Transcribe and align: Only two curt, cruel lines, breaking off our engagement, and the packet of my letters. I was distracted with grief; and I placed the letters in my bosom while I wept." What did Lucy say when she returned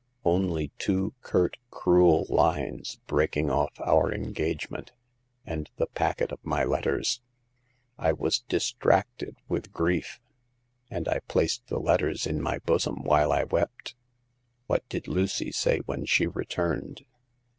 Only 0.25 0.71
two 0.79 1.13
curt, 1.21 1.57
cruel 1.69 2.25
lines, 2.27 2.99
breaking 3.05 3.51
off 3.51 3.79
our 3.79 4.11
engagement, 4.11 4.93
and 5.45 5.69
the 5.75 5.85
packet 5.85 6.31
of 6.31 6.39
my 6.43 6.63
letters. 6.63 7.21
I 7.99 8.11
was 8.13 8.39
distracted 8.49 9.35
with 9.47 9.71
grief; 9.71 10.19
and 10.89 11.07
I 11.07 11.19
placed 11.27 11.67
the 11.67 11.79
letters 11.79 12.25
in 12.25 12.41
my 12.41 12.57
bosom 12.57 13.03
while 13.03 13.31
I 13.31 13.43
wept." 13.43 13.93
What 14.65 14.89
did 14.89 15.07
Lucy 15.07 15.51
say 15.51 15.81
when 15.85 16.05
she 16.07 16.25
returned 16.25 17.05